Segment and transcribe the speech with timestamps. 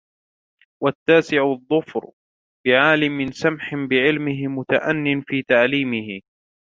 [0.83, 2.11] وَالتَّاسِعُ الظَّفَرُ
[2.65, 6.21] بِعَالِمٍ سَمْحٍ بِعِلْمِهِ مُتَأَنٍّ فِي تَعْلِيمِهِ